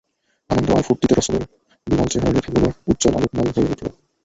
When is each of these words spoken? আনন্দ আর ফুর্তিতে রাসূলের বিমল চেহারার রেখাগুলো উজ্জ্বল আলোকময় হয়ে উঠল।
আনন্দ 0.49 0.69
আর 0.71 0.85
ফুর্তিতে 0.87 1.13
রাসূলের 1.15 1.43
বিমল 1.87 2.07
চেহারার 2.11 2.35
রেখাগুলো 2.37 2.67
উজ্জ্বল 2.89 3.13
আলোকময় 3.17 3.51
হয়ে 3.55 3.71
উঠল। 3.73 3.87